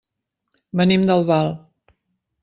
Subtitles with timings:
[0.79, 1.51] Venim d'Albal.